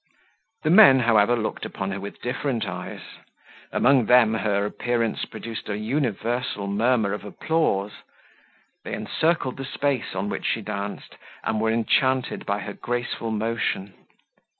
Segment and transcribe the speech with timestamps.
[0.63, 3.01] The men, however, looked upon her with different eyes;
[3.71, 7.91] among them her appearance produced a universal murmur of applause:
[8.83, 13.93] they encircled the space on which she danced, and were enchanted by her graceful motion.